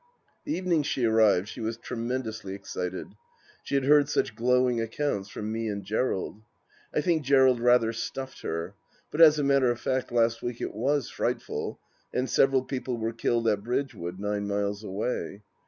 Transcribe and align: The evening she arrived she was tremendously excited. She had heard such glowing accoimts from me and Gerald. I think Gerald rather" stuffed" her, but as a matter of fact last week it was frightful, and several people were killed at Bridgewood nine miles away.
The 0.45 0.53
evening 0.53 0.81
she 0.81 1.05
arrived 1.05 1.47
she 1.47 1.61
was 1.61 1.77
tremendously 1.77 2.55
excited. 2.55 3.09
She 3.61 3.75
had 3.75 3.85
heard 3.85 4.09
such 4.09 4.33
glowing 4.35 4.77
accoimts 4.79 5.29
from 5.29 5.51
me 5.51 5.67
and 5.67 5.83
Gerald. 5.83 6.41
I 6.91 7.01
think 7.01 7.21
Gerald 7.21 7.59
rather" 7.59 7.93
stuffed" 7.93 8.41
her, 8.41 8.73
but 9.11 9.21
as 9.21 9.37
a 9.37 9.43
matter 9.43 9.69
of 9.69 9.79
fact 9.79 10.11
last 10.11 10.41
week 10.41 10.59
it 10.59 10.73
was 10.73 11.11
frightful, 11.11 11.79
and 12.11 12.27
several 12.27 12.63
people 12.63 12.97
were 12.97 13.13
killed 13.13 13.47
at 13.47 13.63
Bridgewood 13.63 14.19
nine 14.19 14.47
miles 14.47 14.83
away. 14.83 15.43